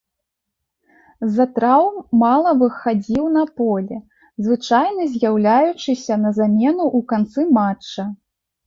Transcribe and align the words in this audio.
З-за 1.27 1.45
траўм 1.59 1.99
мала 2.23 2.49
выхадзіў 2.63 3.29
на 3.37 3.43
поле, 3.61 3.97
звычайны 4.47 5.03
з'яўляючыся 5.15 6.13
на 6.27 6.35
замену 6.43 6.83
ў 6.97 7.13
канцы 7.15 7.49
матча. 7.63 8.03